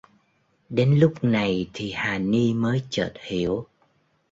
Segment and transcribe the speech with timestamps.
[0.69, 3.67] Đến lúc này thì hà ni mới chợt hiểu